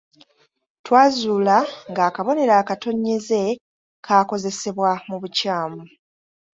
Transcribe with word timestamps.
Twazuula 0.85 1.57
ng'akabonero 1.91 2.53
akatonnyeze 2.61 3.41
kaakozesebwa 4.05 4.89
mu 5.07 5.15
bukyamu. 5.21 5.81